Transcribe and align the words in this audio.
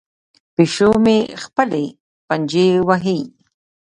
پیشو 0.55 0.91
مې 1.03 1.17
خپلې 1.43 1.85
پنجې 2.27 2.67
وهي. 2.87 3.19